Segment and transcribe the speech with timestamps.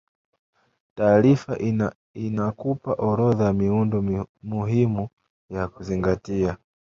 [0.95, 1.57] taarifa
[2.15, 5.09] inakupa orodha ya miundo muhimu
[5.49, 6.57] ya kuzingatia